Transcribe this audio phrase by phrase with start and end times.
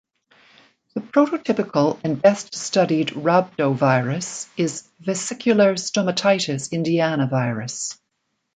[0.95, 7.99] The prototypical and best studied rhabdovirus is vesicular stomatitis Indiana virus.